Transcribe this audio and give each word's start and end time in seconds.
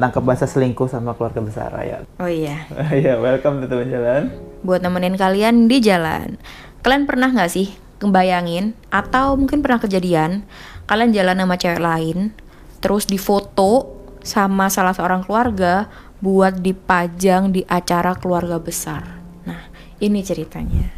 tangkap 0.00 0.24
bahasa 0.24 0.48
selingkuh 0.48 0.88
sama 0.88 1.12
keluarga 1.12 1.44
besar 1.44 1.70
ya. 1.84 2.02
Oh 2.16 2.26
iya. 2.26 2.64
Iya, 2.96 3.20
welcome 3.20 3.60
to 3.60 3.68
teman 3.68 3.92
jalan. 3.92 4.32
Buat 4.64 4.80
nemenin 4.80 5.20
kalian 5.20 5.68
di 5.68 5.78
jalan. 5.84 6.40
Kalian 6.80 7.04
pernah 7.04 7.28
nggak 7.28 7.52
sih 7.52 7.76
ngebayangin 8.00 8.72
atau 8.88 9.36
mungkin 9.36 9.60
pernah 9.60 9.76
kejadian 9.76 10.48
kalian 10.88 11.12
jalan 11.12 11.36
sama 11.36 11.60
cewek 11.60 11.82
lain 11.84 12.32
terus 12.80 13.04
difoto 13.04 14.00
sama 14.24 14.72
salah 14.72 14.96
seorang 14.96 15.20
keluarga 15.22 15.92
buat 16.20 16.60
dipajang 16.60 17.52
di 17.52 17.64
acara 17.68 18.16
keluarga 18.16 18.60
besar. 18.60 19.20
Nah, 19.44 19.68
ini 20.00 20.20
ceritanya. 20.20 20.92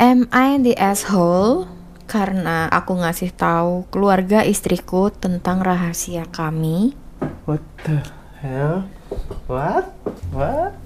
Am 0.00 0.28
I 0.32 0.60
the 0.60 0.74
asshole? 0.76 1.68
Karena 2.08 2.68
aku 2.68 3.00
ngasih 3.00 3.32
tahu 3.32 3.88
keluarga 3.88 4.44
istriku 4.44 5.08
tentang 5.08 5.64
rahasia 5.64 6.28
kami. 6.28 6.92
What 7.42 7.58
the 7.82 8.06
hell? 8.38 8.86
What? 9.50 9.90
What? 10.30 10.78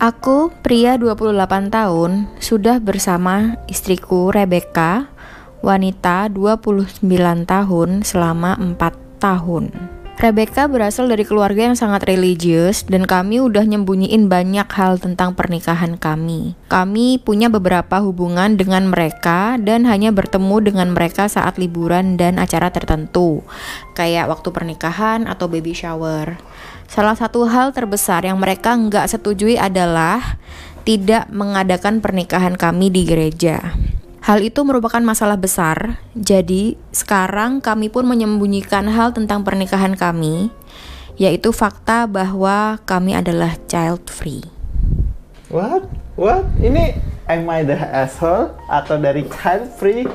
Aku, 0.00 0.48
pria 0.64 0.96
28 0.96 1.68
tahun, 1.68 2.32
sudah 2.40 2.80
bersama 2.80 3.60
istriku 3.68 4.32
Rebecca, 4.32 5.12
wanita 5.60 6.32
29 6.32 7.04
tahun 7.44 8.02
selama 8.08 8.56
4 8.56 9.20
tahun. 9.20 10.01
Rebecca 10.22 10.70
berasal 10.70 11.10
dari 11.10 11.26
keluarga 11.26 11.66
yang 11.66 11.74
sangat 11.74 12.06
religius 12.06 12.86
dan 12.86 13.10
kami 13.10 13.42
udah 13.42 13.66
nyembunyiin 13.66 14.30
banyak 14.30 14.70
hal 14.70 15.02
tentang 15.02 15.34
pernikahan 15.34 15.98
kami. 15.98 16.54
Kami 16.70 17.18
punya 17.18 17.50
beberapa 17.50 17.98
hubungan 17.98 18.54
dengan 18.54 18.86
mereka 18.86 19.58
dan 19.58 19.82
hanya 19.82 20.14
bertemu 20.14 20.62
dengan 20.62 20.94
mereka 20.94 21.26
saat 21.26 21.58
liburan 21.58 22.14
dan 22.14 22.38
acara 22.38 22.70
tertentu, 22.70 23.42
kayak 23.98 24.30
waktu 24.30 24.54
pernikahan 24.54 25.26
atau 25.26 25.50
baby 25.50 25.74
shower. 25.74 26.38
Salah 26.86 27.18
satu 27.18 27.42
hal 27.50 27.74
terbesar 27.74 28.22
yang 28.22 28.38
mereka 28.38 28.78
nggak 28.78 29.10
setujui 29.10 29.58
adalah 29.58 30.38
tidak 30.86 31.26
mengadakan 31.34 31.98
pernikahan 31.98 32.54
kami 32.54 32.94
di 32.94 33.02
gereja. 33.10 33.74
Hal 34.22 34.38
itu 34.38 34.62
merupakan 34.62 35.02
masalah 35.02 35.34
besar, 35.34 35.98
jadi 36.14 36.78
sekarang 36.94 37.58
kami 37.58 37.90
pun 37.90 38.06
menyembunyikan 38.06 38.86
hal 38.86 39.10
tentang 39.10 39.42
pernikahan 39.42 39.98
kami, 39.98 40.54
yaitu 41.18 41.50
fakta 41.50 42.06
bahwa 42.06 42.78
kami 42.86 43.18
adalah 43.18 43.58
child 43.66 44.06
free. 44.06 44.46
What? 45.50 45.90
What? 46.14 46.46
Ini 46.62 46.94
am 47.26 47.50
I 47.50 47.66
the 47.66 47.74
asshole 47.74 48.54
atau 48.70 48.94
dari 48.94 49.26
child 49.26 49.74
free? 49.74 50.06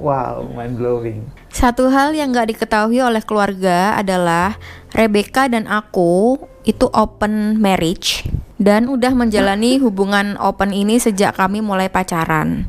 Wow, 0.00 0.48
mind 0.56 0.80
blowing. 0.80 1.28
Satu 1.52 1.92
hal 1.92 2.16
yang 2.16 2.32
gak 2.32 2.48
diketahui 2.48 3.04
oleh 3.04 3.20
keluarga 3.20 3.94
adalah 3.94 4.56
Rebecca 4.96 5.52
dan 5.52 5.68
aku 5.68 6.40
itu 6.64 6.88
open 6.92 7.60
marriage 7.60 8.24
dan 8.56 8.88
udah 8.88 9.12
menjalani 9.12 9.76
hubungan 9.76 10.40
open 10.40 10.72
ini 10.72 10.96
sejak 10.96 11.36
kami 11.36 11.60
mulai 11.60 11.92
pacaran. 11.92 12.68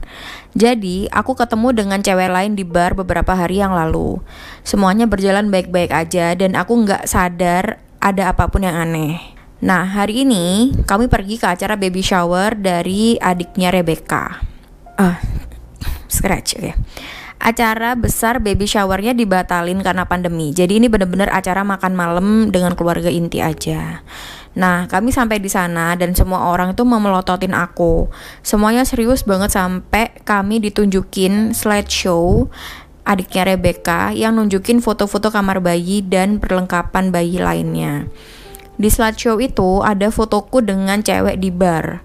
Jadi, 0.55 1.11
aku 1.11 1.35
ketemu 1.35 1.75
dengan 1.75 1.99
cewek 1.99 2.31
lain 2.31 2.55
di 2.55 2.63
bar 2.63 2.95
beberapa 2.95 3.35
hari 3.35 3.59
yang 3.59 3.75
lalu. 3.75 4.23
Semuanya 4.63 5.03
berjalan 5.03 5.51
baik-baik 5.51 5.91
aja 5.91 6.31
dan 6.31 6.55
aku 6.55 6.87
nggak 6.87 7.07
sadar 7.11 7.83
ada 7.99 8.31
apa 8.31 8.47
pun 8.47 8.63
yang 8.63 8.75
aneh. 8.75 9.19
Nah, 9.59 9.83
hari 9.83 10.23
ini 10.23 10.71
kami 10.87 11.11
pergi 11.11 11.39
ke 11.39 11.47
acara 11.47 11.75
baby 11.75 11.99
shower 11.99 12.55
dari 12.55 13.19
adiknya 13.19 13.71
Rebecca. 13.71 14.43
Ah, 14.95 15.19
scratch, 16.07 16.55
oke. 16.55 16.63
Okay. 16.63 16.75
Acara 17.37 17.93
besar 17.93 18.41
baby 18.41 18.65
showernya 18.65 19.13
dibatalin 19.13 19.83
karena 19.83 20.07
pandemi. 20.09 20.55
Jadi 20.55 20.81
ini 20.81 20.87
bener-bener 20.89 21.29
acara 21.29 21.61
makan 21.61 21.93
malam 21.93 22.27
dengan 22.49 22.73
keluarga 22.73 23.11
inti 23.11 23.43
aja. 23.43 24.01
Nah, 24.55 24.87
kami 24.87 25.11
sampai 25.11 25.43
di 25.43 25.51
sana 25.51 25.99
dan 25.99 26.15
semua 26.15 26.47
orang 26.47 26.71
itu 26.71 26.87
memelototin 26.87 27.51
aku. 27.51 28.07
Semuanya 28.39 28.87
serius 28.87 29.27
banget 29.27 29.51
sampai 29.51 30.15
kami 30.23 30.63
ditunjukin 30.63 31.51
slideshow 31.51 32.47
adiknya 33.05 33.53
Rebecca 33.53 34.09
yang 34.11 34.35
nunjukin 34.35 34.81
foto-foto 34.81 35.29
kamar 35.29 35.61
bayi 35.61 36.01
dan 36.01 36.41
perlengkapan 36.41 37.13
bayi 37.13 37.37
lainnya. 37.37 38.09
Di 38.75 38.91
slideshow 38.91 39.39
itu 39.39 39.85
ada 39.85 40.11
fotoku 40.11 40.59
dengan 40.59 40.99
cewek 40.99 41.39
di 41.39 41.53
bar. 41.53 42.03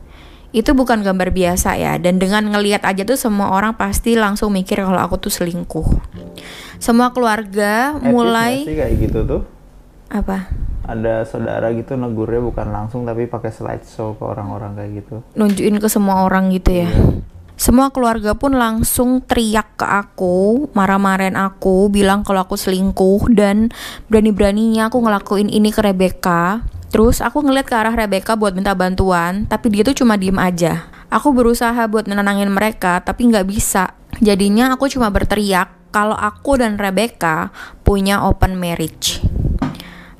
Itu 0.51 0.75
bukan 0.75 1.07
gambar 1.07 1.31
biasa 1.31 1.79
ya, 1.79 1.95
dan 1.97 2.19
dengan 2.19 2.51
ngeliat 2.51 2.83
aja 2.83 3.07
tuh 3.07 3.15
semua 3.15 3.55
orang 3.55 3.79
pasti 3.79 4.19
langsung 4.19 4.51
mikir 4.51 4.83
kalau 4.83 4.99
aku 4.99 5.19
tuh 5.19 5.31
selingkuh. 5.31 5.87
Semua 6.83 7.15
keluarga 7.15 7.95
mulai 8.01 8.67
sih 8.67 8.75
kayak 8.75 8.95
gitu 8.99 9.19
tuh. 9.27 9.43
Apa? 10.11 10.51
ada 10.91 11.23
saudara 11.23 11.71
gitu 11.71 11.95
negurnya 11.95 12.43
bukan 12.43 12.75
langsung 12.75 13.07
tapi 13.07 13.31
pakai 13.31 13.55
slideshow 13.55 14.19
ke 14.19 14.27
orang-orang 14.27 14.75
kayak 14.75 14.91
gitu 15.05 15.23
nunjukin 15.39 15.79
ke 15.79 15.87
semua 15.87 16.27
orang 16.27 16.51
gitu 16.51 16.83
ya 16.83 16.91
semua 17.61 17.93
keluarga 17.93 18.33
pun 18.33 18.57
langsung 18.57 19.21
teriak 19.21 19.77
ke 19.77 19.85
aku, 19.85 20.73
marah-marahin 20.73 21.37
aku, 21.37 21.93
bilang 21.93 22.25
kalau 22.25 22.49
aku 22.49 22.57
selingkuh 22.57 23.29
dan 23.37 23.69
berani-beraninya 24.09 24.89
aku 24.89 24.97
ngelakuin 25.05 25.53
ini 25.53 25.69
ke 25.69 25.85
Rebecca. 25.85 26.65
Terus 26.91 27.23
aku 27.23 27.47
ngeliat 27.47 27.71
ke 27.71 27.75
arah 27.79 27.95
Rebecca 27.95 28.35
buat 28.35 28.51
minta 28.51 28.75
bantuan, 28.75 29.47
tapi 29.47 29.71
dia 29.71 29.87
tuh 29.87 29.95
cuma 29.95 30.19
diem 30.19 30.37
aja. 30.37 30.91
Aku 31.07 31.31
berusaha 31.31 31.79
buat 31.87 32.11
nenangin 32.11 32.51
mereka, 32.51 32.99
tapi 33.03 33.31
nggak 33.31 33.47
bisa. 33.47 33.95
Jadinya 34.19 34.75
aku 34.75 34.91
cuma 34.91 35.07
berteriak 35.09 35.71
kalau 35.95 36.19
aku 36.19 36.59
dan 36.59 36.79
Rebecca 36.79 37.55
punya 37.87 38.27
open 38.27 38.59
marriage. 38.59 39.23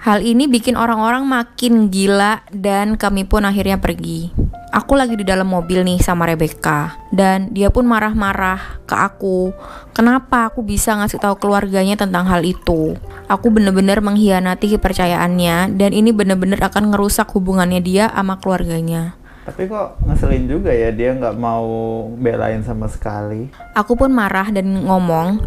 Hal 0.01 0.25
ini 0.25 0.49
bikin 0.49 0.81
orang-orang 0.81 1.29
makin 1.29 1.93
gila 1.93 2.41
dan 2.49 2.97
kami 2.97 3.29
pun 3.29 3.45
akhirnya 3.45 3.77
pergi. 3.77 4.33
Aku 4.73 4.97
lagi 4.97 5.13
di 5.13 5.29
dalam 5.29 5.45
mobil 5.45 5.85
nih 5.85 6.01
sama 6.01 6.25
Rebecca 6.25 6.97
dan 7.13 7.53
dia 7.53 7.69
pun 7.69 7.85
marah-marah 7.85 8.81
ke 8.89 8.97
aku. 8.97 9.53
Kenapa 9.93 10.49
aku 10.49 10.65
bisa 10.65 10.97
ngasih 10.97 11.21
tahu 11.21 11.37
keluarganya 11.37 12.01
tentang 12.01 12.25
hal 12.33 12.41
itu? 12.49 12.97
Aku 13.29 13.53
bener-bener 13.53 14.01
mengkhianati 14.01 14.73
kepercayaannya 14.81 15.77
dan 15.77 15.91
ini 15.93 16.17
bener-bener 16.17 16.65
akan 16.65 16.97
ngerusak 16.97 17.29
hubungannya 17.37 17.85
dia 17.85 18.09
sama 18.09 18.41
keluarganya. 18.41 19.21
Tapi 19.45 19.69
kok 19.69 20.01
ngeselin 20.09 20.49
juga 20.49 20.73
ya 20.73 20.97
dia 20.97 21.13
nggak 21.13 21.37
mau 21.37 21.69
belain 22.17 22.65
sama 22.65 22.89
sekali. 22.89 23.53
Aku 23.77 24.01
pun 24.01 24.09
marah 24.17 24.49
dan 24.49 24.81
ngomong, 24.81 25.45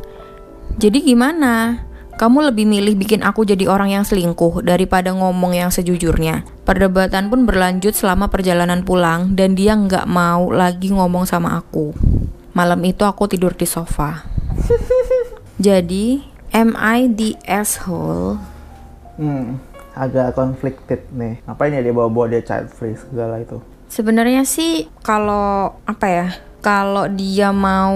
jadi 0.78 1.02
gimana? 1.02 1.81
Kamu 2.13 2.46
lebih 2.46 2.69
milih 2.69 2.94
bikin 2.94 3.25
aku 3.25 3.41
jadi 3.41 3.66
orang 3.66 3.90
yang 3.90 4.06
selingkuh 4.06 4.62
daripada 4.62 5.09
ngomong 5.09 5.57
yang 5.57 5.74
sejujurnya. 5.74 6.46
Perdebatan 6.62 7.34
pun 7.34 7.50
berlanjut 7.50 7.97
selama 7.97 8.29
perjalanan 8.29 8.85
pulang 8.85 9.34
dan 9.34 9.57
dia 9.57 9.74
nggak 9.74 10.06
mau 10.06 10.53
lagi 10.53 10.94
ngomong 10.94 11.25
sama 11.25 11.57
aku. 11.57 11.90
Malam 12.53 12.85
itu 12.85 13.01
aku 13.01 13.25
tidur 13.25 13.57
di 13.57 13.66
sofa. 13.66 14.29
Jadi, 15.66 16.22
am 16.53 16.78
I 16.78 17.09
the 17.09 17.34
asshole? 17.50 18.38
Hmm, 19.18 19.57
agak 19.97 20.38
conflicted 20.38 21.09
nih. 21.09 21.41
Ngapain 21.50 21.74
ya 21.74 21.81
dia 21.81 21.94
bawa-bawa 21.97 22.30
dia 22.30 22.45
child 22.45 22.69
free 22.69 22.94
segala 22.94 23.41
itu? 23.41 23.57
Sebenarnya 23.90 24.45
sih 24.45 24.85
kalau 25.01 25.81
apa 25.90 26.06
ya? 26.06 26.28
Kalau 26.62 27.09
dia 27.09 27.50
mau 27.51 27.91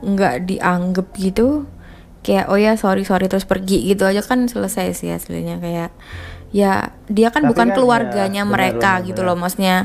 nggak 0.00 0.48
dianggap 0.48 1.06
gitu, 1.18 1.68
kayak 2.26 2.50
oh 2.50 2.58
ya 2.58 2.74
sorry 2.74 3.06
sorry 3.06 3.30
terus 3.30 3.46
pergi 3.46 3.86
gitu 3.86 4.02
aja 4.02 4.18
kan 4.18 4.50
selesai 4.50 4.98
sih 4.98 5.14
aslinya 5.14 5.62
kayak 5.62 5.94
ya 6.50 6.90
dia 7.06 7.30
kan 7.30 7.46
Tapi 7.46 7.50
bukan 7.54 7.68
kan 7.70 7.76
keluarganya 7.78 8.42
ya, 8.42 8.48
mereka 8.50 8.98
bener, 8.98 9.06
gitu 9.14 9.20
bener. 9.22 9.30
loh 9.30 9.36
maksudnya 9.38 9.76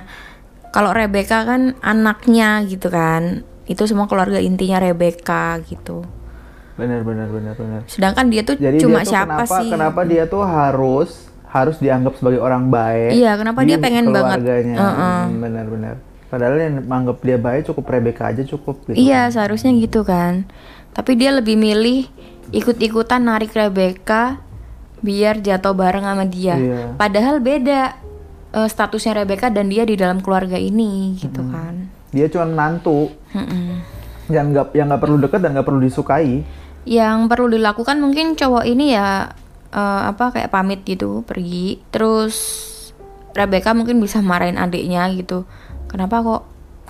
kalau 0.73 0.89
Rebecca 0.89 1.45
kan 1.45 1.77
anaknya 1.85 2.65
gitu 2.65 2.89
kan 2.89 3.45
itu 3.69 3.83
semua 3.85 4.09
keluarga 4.09 4.41
intinya 4.41 4.81
Rebecca 4.83 5.61
gitu. 5.63 6.03
Benar 6.75 7.05
benar 7.05 7.27
benar 7.29 7.53
benar. 7.55 7.81
Sedangkan 7.85 8.27
dia 8.27 8.41
tuh 8.41 8.57
Jadi 8.57 8.83
cuma 8.83 9.03
dia 9.03 9.07
tuh 9.07 9.11
siapa 9.13 9.43
kenapa, 9.45 9.57
sih? 9.61 9.69
kenapa 9.69 10.01
dia 10.07 10.23
tuh 10.25 10.43
harus 10.43 11.09
harus 11.51 11.77
dianggap 11.77 12.17
sebagai 12.17 12.41
orang 12.41 12.67
baik? 12.67 13.15
Iya 13.15 13.31
kenapa 13.37 13.63
dia, 13.63 13.77
pengen 13.77 14.11
banget? 14.11 14.39
uh 14.75 14.83
-uh. 14.83 15.21
benar 15.29 15.65
benar. 15.67 15.95
Padahal 16.31 16.55
yang 16.57 16.83
menganggap 16.87 17.17
dia 17.23 17.37
baik 17.37 17.61
cukup 17.67 17.85
Rebecca 17.91 18.31
aja 18.31 18.43
cukup 18.47 18.87
gitu 18.87 18.95
iya 18.95 19.27
kan. 19.27 19.35
seharusnya 19.35 19.71
gitu 19.75 20.01
kan. 20.07 20.47
Tapi 20.91 21.15
dia 21.15 21.31
lebih 21.35 21.55
milih 21.59 22.07
ikut-ikutan 22.51 23.23
narik 23.23 23.55
Rebecca 23.55 24.39
biar 25.01 25.41
jatuh 25.41 25.73
bareng 25.73 26.05
sama 26.05 26.25
dia. 26.29 26.55
Iya. 26.55 26.81
Padahal 26.95 27.41
beda 27.41 27.97
uh, 28.53 28.69
statusnya 28.69 29.23
Rebecca 29.23 29.49
dan 29.49 29.71
dia 29.71 29.83
di 29.87 29.97
dalam 29.97 30.21
keluarga 30.21 30.59
ini 30.59 31.17
gitu 31.17 31.41
hmm. 31.41 31.51
kan. 31.51 31.75
Dia 32.13 32.27
cuma 32.29 32.47
mantu. 32.47 33.09
Hmm. 33.33 33.81
Yang 34.29 34.45
nggak 34.55 34.67
yang 34.77 34.87
nggak 34.91 35.01
perlu 35.01 35.17
deket 35.19 35.39
dan 35.41 35.49
nggak 35.57 35.67
perlu 35.67 35.81
disukai. 35.81 36.45
Yang 36.85 37.17
perlu 37.27 37.47
dilakukan 37.51 37.97
mungkin 37.97 38.37
cowok 38.37 38.63
ini 38.67 38.93
ya 38.93 39.31
uh, 39.73 40.01
apa 40.05 40.35
kayak 40.35 40.53
pamit 40.53 40.85
gitu 40.85 41.25
pergi. 41.25 41.81
Terus 41.89 42.37
Rebecca 43.31 43.71
mungkin 43.71 43.97
bisa 44.03 44.19
marahin 44.19 44.59
adiknya 44.59 45.07
gitu. 45.15 45.47
Kenapa 45.87 46.23
kok 46.23 46.41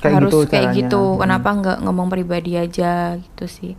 kayak 0.01 0.25
harus 0.25 0.31
gitu 0.33 0.39
kayak 0.49 0.67
gitu? 0.73 1.15
Kenapa 1.21 1.49
nggak 1.53 1.77
ngomong 1.85 2.09
pribadi 2.09 2.57
aja 2.57 3.15
gitu 3.17 3.45
sih? 3.45 3.73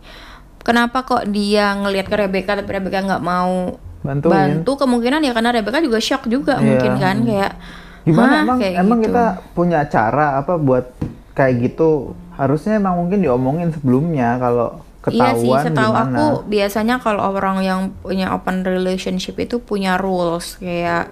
Kenapa 0.63 1.03
kok 1.03 1.27
dia 1.27 1.75
ngelihat 1.75 2.07
ke 2.07 2.15
Rebecca 2.17 2.55
tapi 2.55 2.71
Rebecca 2.71 2.99
nggak 2.99 3.21
mau 3.21 3.77
Bantuin. 3.99 4.31
bantu 4.59 4.71
kemungkinan 4.79 5.21
ya 5.21 5.31
karena 5.31 5.51
Rebecca 5.51 5.79
juga 5.79 5.99
shock 5.99 6.25
juga 6.25 6.57
Iya. 6.57 6.63
mungkin 6.65 6.93
kan 6.97 7.17
kayak 7.21 7.53
Gimana 8.03 8.43
emang 8.43 8.57
kayak 8.59 8.75
emang 8.79 8.99
gitu. 8.99 9.07
kita 9.09 9.25
punya 9.53 9.79
cara 9.85 10.35
apa 10.35 10.59
buat 10.59 10.91
kayak 11.31 11.53
gitu? 11.63 12.11
Harusnya 12.33 12.75
emang 12.75 12.99
mungkin 12.99 13.21
diomongin 13.21 13.71
sebelumnya 13.71 14.35
kalau 14.37 14.83
Iya 15.03 15.35
sih, 15.35 15.47
ketahuan 15.47 15.63
setahu 15.67 15.91
gimana. 15.93 16.03
aku 16.11 16.25
biasanya 16.47 16.95
kalau 16.97 17.21
orang 17.29 17.57
yang 17.59 17.79
punya 17.99 18.31
open 18.31 18.63
relationship 18.63 19.35
itu 19.37 19.59
punya 19.59 19.95
rules 19.95 20.55
kayak 20.57 21.11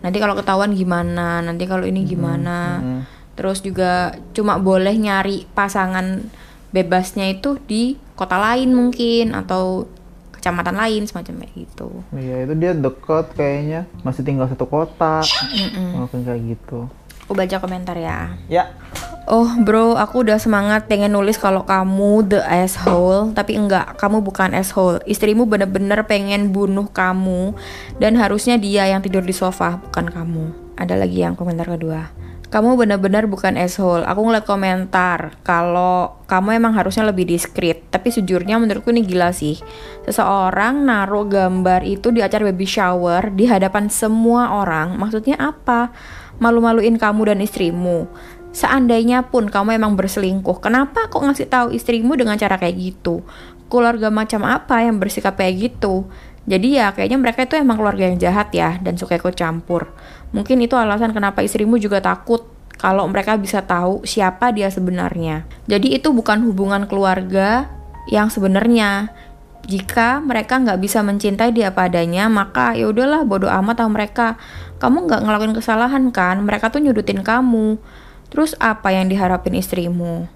nanti 0.00 0.16
kalau 0.16 0.32
ketahuan 0.32 0.72
gimana, 0.72 1.40
nanti 1.40 1.64
kalau 1.64 1.84
ini 1.84 2.04
gimana. 2.04 2.80
mm. 2.80 3.00
Terus 3.32 3.60
juga 3.60 4.12
cuma 4.32 4.56
boleh 4.56 4.92
nyari 4.92 5.44
pasangan 5.50 6.24
bebasnya 6.70 7.30
itu 7.30 7.58
di 7.66 7.98
kota 8.14 8.38
lain 8.38 8.74
mungkin 8.74 9.34
atau 9.34 9.90
kecamatan 10.40 10.72
lain 10.72 11.04
semacam 11.04 11.44
kayak 11.44 11.52
gitu. 11.52 11.88
Iya 12.16 12.48
itu 12.48 12.54
dia 12.56 12.72
deket 12.72 13.26
kayaknya 13.36 13.84
masih 14.00 14.24
tinggal 14.24 14.48
satu 14.48 14.64
kota. 14.64 15.20
Mm-mm. 15.52 16.00
Mungkin 16.00 16.24
kayak 16.24 16.40
gitu. 16.56 16.88
Aku 17.28 17.36
baca 17.36 17.56
komentar 17.60 17.94
ya. 17.94 18.34
Ya. 18.48 18.72
Oh 19.30 19.46
bro, 19.62 19.94
aku 19.94 20.26
udah 20.26 20.42
semangat 20.42 20.90
pengen 20.90 21.14
nulis 21.14 21.38
kalau 21.38 21.62
kamu 21.62 22.26
the 22.26 22.40
asshole, 22.42 23.30
tapi 23.30 23.54
enggak, 23.54 23.94
kamu 23.94 24.26
bukan 24.26 24.50
asshole. 24.50 24.98
Istrimu 25.06 25.46
bener-bener 25.46 26.02
pengen 26.02 26.50
bunuh 26.50 26.90
kamu, 26.90 27.54
dan 28.02 28.18
harusnya 28.18 28.58
dia 28.58 28.90
yang 28.90 28.98
tidur 28.98 29.22
di 29.22 29.30
sofa, 29.30 29.78
bukan 29.78 30.10
kamu. 30.10 30.44
Ada 30.74 30.98
lagi 30.98 31.22
yang 31.22 31.38
komentar 31.38 31.70
kedua. 31.70 32.10
Kamu 32.50 32.74
bener-bener 32.74 33.30
bukan 33.30 33.54
asshole. 33.54 34.02
Aku 34.02 34.26
ngeliat 34.26 34.42
komentar 34.42 35.38
kalau 35.46 36.18
kamu 36.26 36.58
emang 36.58 36.74
harusnya 36.74 37.06
lebih 37.06 37.22
diskret. 37.22 37.86
Tapi 37.94 38.10
sejujurnya 38.10 38.58
menurutku 38.58 38.90
ini 38.90 39.06
gila 39.06 39.30
sih. 39.30 39.54
Seseorang 40.02 40.82
naruh 40.82 41.30
gambar 41.30 41.86
itu 41.86 42.10
di 42.10 42.18
acara 42.18 42.50
baby 42.50 42.66
shower 42.66 43.30
di 43.30 43.46
hadapan 43.46 43.86
semua 43.86 44.50
orang. 44.50 44.98
Maksudnya 44.98 45.38
apa? 45.38 45.94
Malu-maluin 46.42 46.98
kamu 46.98 47.30
dan 47.30 47.38
istrimu. 47.38 48.10
Seandainya 48.50 49.30
pun 49.30 49.46
kamu 49.46 49.78
emang 49.78 49.94
berselingkuh, 49.94 50.58
kenapa 50.58 51.06
kok 51.06 51.22
ngasih 51.22 51.46
tahu 51.46 51.70
istrimu 51.70 52.18
dengan 52.18 52.34
cara 52.34 52.58
kayak 52.58 52.74
gitu? 52.74 53.22
Keluarga 53.70 54.10
macam 54.10 54.42
apa 54.42 54.82
yang 54.82 54.98
bersikap 54.98 55.38
kayak 55.38 55.70
gitu? 55.70 56.10
Jadi 56.50 56.82
ya 56.82 56.90
kayaknya 56.90 57.14
mereka 57.20 57.46
itu 57.46 57.54
emang 57.54 57.78
keluarga 57.78 58.10
yang 58.10 58.18
jahat 58.18 58.50
ya 58.50 58.74
dan 58.82 58.98
suka 58.98 59.22
ikut 59.22 59.38
campur. 59.38 59.94
Mungkin 60.30 60.62
itu 60.62 60.78
alasan 60.78 61.10
kenapa 61.10 61.42
istrimu 61.42 61.78
juga 61.78 61.98
takut 61.98 62.46
kalau 62.80 63.04
mereka 63.10 63.36
bisa 63.36 63.60
tahu 63.60 64.06
siapa 64.08 64.56
dia 64.56 64.72
sebenarnya. 64.72 65.44
Jadi 65.68 66.00
itu 66.00 66.14
bukan 66.16 66.40
hubungan 66.48 66.88
keluarga 66.88 67.68
yang 68.08 68.32
sebenarnya. 68.32 69.12
Jika 69.68 70.24
mereka 70.24 70.56
nggak 70.56 70.80
bisa 70.80 71.04
mencintai 71.04 71.52
dia 71.52 71.70
padanya, 71.76 72.32
maka 72.32 72.72
ya 72.72 72.88
udahlah 72.88 73.28
bodoh 73.28 73.52
amat 73.52 73.84
sama 73.84 74.00
mereka. 74.00 74.40
Kamu 74.80 75.04
nggak 75.04 75.20
ngelakuin 75.28 75.54
kesalahan 75.54 76.08
kan? 76.08 76.40
Mereka 76.40 76.72
tuh 76.72 76.80
nyudutin 76.80 77.20
kamu. 77.20 77.76
Terus 78.32 78.56
apa 78.56 78.96
yang 78.96 79.12
diharapin 79.12 79.52
istrimu? 79.58 80.26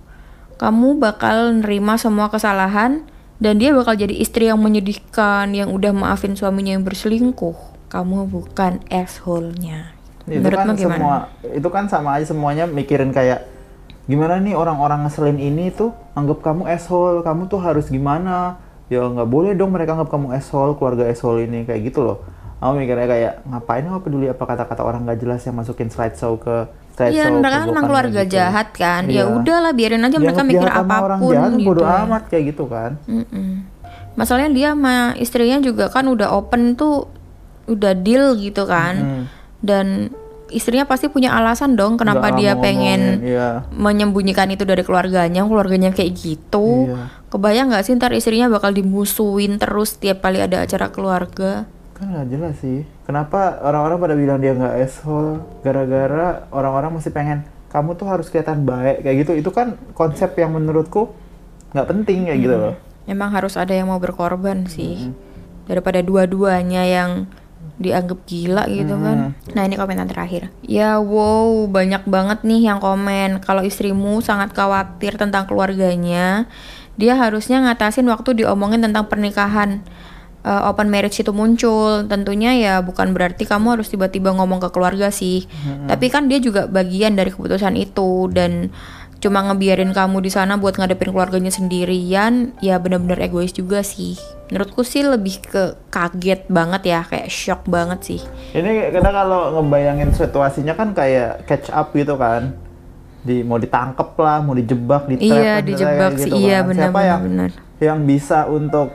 Kamu 0.60 1.00
bakal 1.00 1.64
nerima 1.64 1.96
semua 1.96 2.28
kesalahan 2.28 3.08
dan 3.42 3.58
dia 3.58 3.74
bakal 3.74 3.98
jadi 3.98 4.14
istri 4.14 4.46
yang 4.46 4.60
menyedihkan 4.60 5.50
yang 5.56 5.72
udah 5.72 5.90
maafin 5.90 6.38
suaminya 6.38 6.76
yang 6.76 6.84
berselingkuh. 6.86 7.73
Kamu 7.88 8.26
bukan 8.26 8.82
asshole-nya. 8.88 9.94
Itu 10.24 10.40
Menurutmu 10.40 10.72
kan 10.72 10.76
gimana? 10.76 10.96
semua 10.96 11.16
itu 11.46 11.68
kan 11.68 11.84
sama 11.86 12.16
aja 12.16 12.26
semuanya 12.26 12.64
mikirin 12.64 13.12
kayak 13.12 13.44
gimana 14.04 14.36
nih 14.36 14.52
orang-orang 14.52 15.04
ngeselin 15.04 15.36
ini 15.36 15.68
tuh 15.68 15.92
anggap 16.12 16.40
kamu 16.40 16.64
asshole, 16.66 17.20
kamu 17.20 17.46
tuh 17.46 17.60
harus 17.60 17.88
gimana? 17.88 18.56
Ya 18.88 19.00
nggak 19.00 19.28
boleh 19.28 19.52
dong 19.52 19.72
mereka 19.72 19.96
anggap 19.96 20.10
kamu 20.10 20.32
asshole, 20.32 20.74
keluarga 20.74 21.08
asshole 21.08 21.44
ini 21.44 21.64
kayak 21.64 21.88
gitu 21.88 22.00
loh. 22.02 22.18
Aku 22.58 22.72
mikirnya 22.74 23.04
kayak 23.04 23.32
ngapain 23.44 23.84
aku 23.84 24.00
peduli 24.02 24.26
apa 24.26 24.40
kata-kata 24.40 24.80
orang 24.80 25.04
nggak 25.04 25.20
jelas 25.20 25.44
yang 25.44 25.54
masukin 25.54 25.88
slideshow 25.88 26.36
ke 26.36 26.68
Iya, 26.94 27.26
mereka 27.26 27.66
kan 27.66 27.74
emang 27.74 27.90
keluarga 27.90 28.22
gitu. 28.22 28.38
jahat 28.38 28.70
kan. 28.70 29.10
Ya 29.10 29.26
Iya. 29.26 29.34
udahlah 29.34 29.74
biarin 29.74 29.98
aja 29.98 30.14
mereka 30.14 30.46
mikir 30.46 30.62
sama 30.62 30.94
orang 31.02 31.18
apa 31.18 31.26
pun 31.26 31.34
jahat, 31.34 31.52
gitu. 31.58 31.66
bodo 31.66 31.82
ya. 31.82 31.94
amat 32.06 32.22
kayak 32.30 32.44
gitu 32.54 32.64
kan. 32.70 32.90
Mm-mm. 33.10 33.48
Masalahnya 34.14 34.50
dia 34.54 34.68
sama 34.78 34.94
istrinya 35.18 35.58
juga 35.58 35.90
kan 35.90 36.06
udah 36.06 36.30
open 36.30 36.78
tuh 36.78 37.10
udah 37.70 37.92
deal 37.96 38.36
gitu 38.36 38.64
kan. 38.68 38.94
Hmm. 38.96 39.24
Dan 39.64 40.12
istrinya 40.54 40.86
pasti 40.86 41.10
punya 41.10 41.34
alasan 41.34 41.74
dong 41.74 41.98
kenapa 41.98 42.30
Nggak 42.30 42.38
dia 42.38 42.52
pengen 42.54 43.00
iya. 43.26 43.48
menyembunyikan 43.74 44.46
itu 44.54 44.62
dari 44.62 44.86
keluarganya, 44.86 45.42
keluarganya 45.42 45.90
kayak 45.90 46.14
gitu. 46.14 46.94
Iya. 46.94 47.10
Kebayang 47.32 47.74
nggak 47.74 47.84
sih 47.84 47.98
ntar 47.98 48.14
istrinya 48.14 48.46
bakal 48.46 48.70
dimusuhin 48.70 49.58
terus 49.58 49.98
tiap 49.98 50.22
kali 50.22 50.38
ada 50.38 50.62
acara 50.62 50.94
keluarga? 50.94 51.66
Kan 51.98 52.14
nggak 52.14 52.26
jelas 52.30 52.54
sih. 52.62 52.86
Kenapa 53.04 53.58
orang-orang 53.66 53.98
pada 53.98 54.14
bilang 54.14 54.38
dia 54.38 54.54
nggak 54.54 54.74
asshole? 54.78 55.42
Gara-gara 55.66 56.46
orang-orang 56.54 57.02
masih 57.02 57.10
pengen 57.10 57.42
kamu 57.74 57.98
tuh 57.98 58.06
harus 58.06 58.30
kelihatan 58.30 58.62
baik 58.62 59.02
kayak 59.02 59.16
gitu. 59.26 59.32
Itu 59.34 59.50
kan 59.50 59.74
konsep 59.98 60.38
yang 60.38 60.54
menurutku 60.54 61.10
nggak 61.74 61.88
penting 61.90 62.30
kayak 62.30 62.38
gitu 62.38 62.54
loh. 62.54 62.74
Emang 63.04 63.34
harus 63.34 63.58
ada 63.58 63.74
yang 63.74 63.90
mau 63.90 63.98
berkorban 63.98 64.70
sih. 64.70 65.10
Daripada 65.66 65.98
dua-duanya 66.04 66.86
yang 66.86 67.26
dianggap 67.74 68.22
gila 68.26 68.70
gitu 68.70 68.94
kan. 68.94 69.34
Nah, 69.54 69.62
ini 69.66 69.74
komentar 69.74 70.06
terakhir. 70.06 70.50
Ya 70.62 71.02
wow, 71.02 71.66
banyak 71.66 72.06
banget 72.06 72.46
nih 72.46 72.70
yang 72.70 72.78
komen 72.78 73.42
kalau 73.42 73.66
istrimu 73.66 74.22
sangat 74.22 74.54
khawatir 74.54 75.18
tentang 75.18 75.50
keluarganya. 75.50 76.46
Dia 76.94 77.18
harusnya 77.18 77.58
ngatasin 77.66 78.06
waktu 78.06 78.46
diomongin 78.46 78.78
tentang 78.78 79.10
pernikahan. 79.10 79.82
eh, 80.44 80.62
open 80.68 80.92
marriage 80.92 81.24
itu 81.24 81.32
muncul, 81.32 82.04
tentunya 82.04 82.52
ya 82.52 82.74
bukan 82.84 83.16
berarti 83.16 83.48
kamu 83.48 83.80
harus 83.80 83.88
tiba-tiba 83.88 84.28
ngomong 84.36 84.60
ke 84.60 84.68
keluarga 84.76 85.08
sih. 85.08 85.48
Tapi 85.88 86.12
kan 86.12 86.28
dia 86.28 86.36
juga 86.36 86.68
bagian 86.68 87.16
dari 87.16 87.32
keputusan 87.32 87.74
itu 87.80 88.28
dan 88.28 88.68
cuma 89.24 89.40
ngebiarin 89.40 89.90
kamu 89.90 90.20
di 90.20 90.28
sana 90.28 90.60
buat 90.60 90.76
ngadepin 90.76 91.08
keluarganya 91.08 91.48
sendirian 91.48 92.52
ya 92.60 92.76
bener-bener 92.76 93.16
egois 93.18 93.50
juga 93.50 93.80
sih. 93.80 94.20
Menurutku 94.52 94.84
sih 94.84 95.00
lebih 95.00 95.40
ke 95.40 95.62
kaget 95.88 96.44
banget 96.46 96.82
ya 96.84 97.00
kayak 97.02 97.32
shock 97.32 97.64
banget 97.64 98.04
sih. 98.04 98.20
Ini 98.52 98.92
karena 98.92 99.10
kalau 99.10 99.40
ngebayangin 99.56 100.12
situasinya 100.12 100.76
kan 100.76 100.92
kayak 100.92 101.48
catch 101.48 101.72
up 101.72 101.90
gitu 101.90 102.14
kan. 102.14 102.52
Di 103.24 103.40
mau 103.40 103.56
ditangkep 103.56 104.20
lah, 104.20 104.44
mau 104.44 104.52
dijebak, 104.52 105.08
di 105.08 105.16
iya 105.24 105.64
dijebak 105.64 106.20
sih. 106.20 106.28
iya 106.28 106.60
bener 106.60 106.92
Siapa 106.92 106.92
bener 106.94 107.08
yang 107.08 107.22
bener. 107.24 107.50
yang 107.80 107.98
bisa 108.04 108.44
untuk 108.44 108.92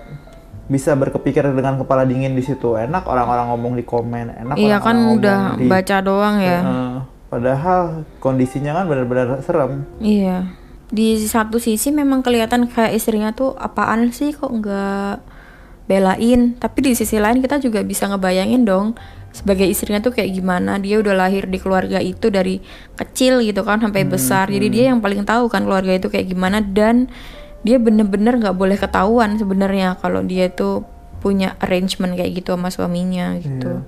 bisa 0.69 0.93
berkepikir 0.93 1.41
dengan 1.49 1.81
kepala 1.81 2.05
dingin 2.05 2.37
di 2.37 2.45
situ? 2.45 2.77
Enak 2.77 3.09
orang-orang 3.09 3.49
ngomong 3.49 3.73
di 3.73 3.81
komen 3.81 4.29
enak 4.29 4.55
iya 4.55 4.77
kan 4.77 5.17
udah 5.17 5.57
di- 5.57 5.65
baca 5.65 5.97
doang 5.99 6.37
ya. 6.37 6.61
Heeh. 6.61 6.95
Padahal 7.29 8.03
kondisinya 8.17 8.73
kan 8.73 8.85
benar-benar 8.89 9.39
serem. 9.45 9.85
Iya. 10.01 10.49
Di 10.89 11.21
satu 11.21 11.61
sisi 11.61 11.93
memang 11.93 12.25
kelihatan 12.25 12.65
kayak 12.65 12.97
istrinya 12.97 13.29
tuh 13.29 13.53
apaan 13.53 14.09
sih 14.09 14.33
kok 14.33 14.49
nggak 14.49 15.21
belain. 15.85 16.57
Tapi 16.57 16.79
di 16.81 16.91
sisi 16.97 17.21
lain 17.21 17.39
kita 17.45 17.61
juga 17.61 17.85
bisa 17.85 18.09
ngebayangin 18.09 18.65
dong 18.65 18.97
sebagai 19.29 19.69
istrinya 19.69 20.01
tuh 20.01 20.17
kayak 20.17 20.33
gimana. 20.33 20.81
Dia 20.81 20.97
udah 20.97 21.13
lahir 21.13 21.45
di 21.45 21.61
keluarga 21.61 22.01
itu 22.01 22.33
dari 22.33 22.57
kecil 22.97 23.45
gitu 23.45 23.61
kan 23.61 23.77
sampai 23.77 24.01
besar. 24.09 24.49
Jadi 24.49 24.67
dia 24.73 24.83
yang 24.89 24.97
paling 24.97 25.21
tahu 25.21 25.45
kan 25.45 25.69
keluarga 25.69 25.93
itu 25.93 26.09
kayak 26.09 26.25
gimana. 26.25 26.65
Dan 26.65 27.05
dia 27.61 27.77
bener-bener 27.77 28.41
nggak 28.41 28.57
boleh 28.57 28.77
ketahuan 28.81 29.37
sebenarnya 29.37 30.01
kalau 30.01 30.25
dia 30.25 30.49
tuh 30.49 30.81
punya 31.19 31.53
arrangement 31.59 32.15
kayak 32.17 32.41
gitu 32.41 32.57
sama 32.57 32.73
suaminya 32.73 33.37
gitu. 33.37 33.85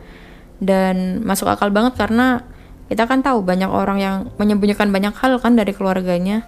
Dan 0.62 1.25
masuk 1.25 1.50
akal 1.50 1.74
banget 1.74 1.98
karena 1.98 2.45
kita 2.91 3.07
kan 3.07 3.24
tahu 3.24 3.39
banyak 3.39 3.71
orang 3.71 4.03
yang 4.03 4.15
menyembunyikan 4.36 4.91
banyak 4.91 5.15
hal 5.15 5.39
kan 5.39 5.55
dari 5.55 5.71
keluarganya. 5.71 6.43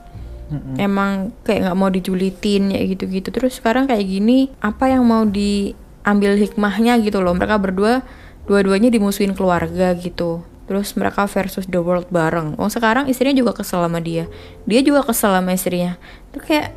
Emang 0.75 1.31
kayak 1.47 1.71
nggak 1.71 1.77
mau 1.79 1.87
dijulitin 1.87 2.75
ya 2.75 2.83
gitu-gitu. 2.83 3.31
Terus 3.31 3.63
sekarang 3.63 3.87
kayak 3.87 4.03
gini 4.03 4.51
apa 4.59 4.91
yang 4.91 5.07
mau 5.07 5.23
diambil 5.23 6.35
hikmahnya 6.35 6.99
gitu 6.99 7.23
loh. 7.23 7.31
Mereka 7.31 7.55
berdua 7.63 8.03
dua-duanya 8.43 8.91
dimusuhin 8.91 9.31
keluarga 9.31 9.95
gitu. 9.95 10.43
Terus 10.67 10.93
mereka 10.99 11.31
versus 11.31 11.63
the 11.71 11.79
world 11.79 12.11
bareng. 12.11 12.59
Oh 12.59 12.67
sekarang 12.67 13.07
istrinya 13.07 13.39
juga 13.39 13.55
kesel 13.55 13.81
sama 13.87 14.03
dia. 14.03 14.27
Dia 14.67 14.83
juga 14.83 15.07
kesel 15.07 15.31
sama 15.31 15.55
istrinya. 15.55 15.95
Itu 16.29 16.43
kayak 16.43 16.75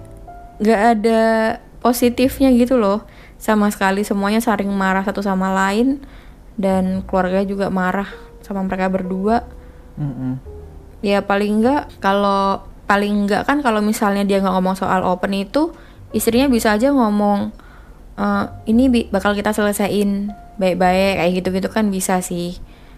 nggak 0.62 0.80
ada 0.96 1.20
positifnya 1.82 2.54
gitu 2.54 2.78
loh. 2.78 3.02
Sama 3.37 3.68
sekali 3.75 4.06
semuanya 4.06 4.38
saling 4.38 4.70
marah 4.70 5.02
satu 5.02 5.20
sama 5.26 5.50
lain. 5.50 6.00
Dan 6.56 7.04
keluarga 7.04 7.44
juga 7.44 7.68
marah 7.68 8.08
sama 8.47 8.62
mereka 8.62 8.87
berdua 8.87 9.43
Mm-mm. 9.99 10.38
ya 11.03 11.19
paling 11.21 11.59
enggak 11.59 11.91
kalau 11.99 12.62
paling 12.87 13.26
enggak 13.26 13.43
kan 13.43 13.59
kalau 13.59 13.83
misalnya 13.83 14.23
dia 14.23 14.38
nggak 14.38 14.55
ngomong 14.55 14.79
soal 14.79 15.03
open 15.03 15.35
itu 15.35 15.75
istrinya 16.11 16.47
bisa 16.47 16.71
aja 16.71 16.88
ngomong 16.88 17.50
"Eh, 18.15 18.45
ini 18.67 19.11
bakal 19.11 19.35
kita 19.35 19.50
selesaiin 19.50 20.31
baik-baik 20.57 21.19
kayak 21.19 21.33
gitu-gitu 21.35 21.69
kan 21.69 21.91
bisa 21.91 22.23
sih 22.23 22.57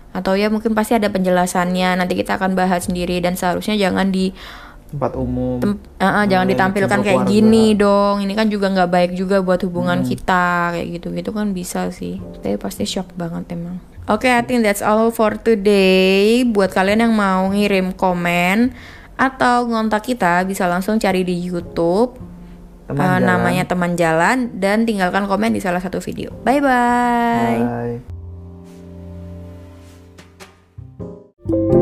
atau 0.08 0.32
ya 0.32 0.48
mungkin 0.48 0.72
pasti 0.72 0.94
ada 0.94 1.08
penjelasannya 1.08 1.96
nanti 1.96 2.14
kita 2.14 2.36
akan 2.36 2.54
bahas 2.54 2.86
sendiri 2.86 3.18
dan 3.18 3.34
seharusnya 3.34 3.74
jangan 3.74 4.08
di 4.08 4.30
tempat 4.88 5.12
umum 5.14 5.60
Tem- 5.60 5.76
eh, 6.00 6.04
eh, 6.06 6.24
jangan 6.26 6.46
ditampilkan 6.48 6.98
kayak 7.02 7.18
keluarga. 7.20 7.28
gini 7.30 7.76
dong. 7.76 8.24
Ini 8.24 8.32
kan 8.32 8.48
juga 8.48 8.72
nggak 8.72 8.88
baik 8.88 9.12
juga 9.12 9.44
buat 9.44 9.60
hubungan 9.60 10.00
Hmm. 10.00 10.08
kita 10.08 10.44
kayak 10.72 10.88
gitu-gitu 10.96 11.30
kan 11.30 11.52
bisa 11.52 11.92
sih. 11.92 12.16
Tapi 12.40 12.56
pasti 12.56 12.88
shock 12.88 13.12
banget 13.12 13.52
emang. 13.52 13.76
Oke, 14.08 14.24
okay, 14.24 14.40
I 14.40 14.42
think 14.42 14.64
that's 14.64 14.80
all 14.80 15.12
for 15.12 15.36
today. 15.36 16.40
Buat 16.48 16.72
kalian 16.72 17.04
yang 17.04 17.12
mau 17.12 17.52
ngirim 17.52 17.92
komen 17.92 18.72
atau 19.20 19.68
ngontak 19.68 20.00
kita, 20.00 20.48
bisa 20.48 20.64
langsung 20.64 20.96
cari 20.96 21.28
di 21.28 21.36
YouTube. 21.36 22.16
Teman 22.88 23.20
uh. 23.20 23.36
Namanya 23.36 23.68
teman 23.68 24.00
jalan 24.00 24.48
dan 24.56 24.88
tinggalkan 24.88 25.28
komen 25.28 25.52
di 25.52 25.60
salah 25.60 25.84
satu 25.84 26.00
video. 26.00 26.32
Bye 26.40 26.64
bye. 26.64 28.00
bye. 31.52 31.76